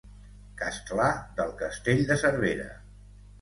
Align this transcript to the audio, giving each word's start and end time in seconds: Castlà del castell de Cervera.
Castlà 0.61 1.09
del 1.41 1.51
castell 1.59 2.03
de 2.13 2.19
Cervera. 2.23 2.67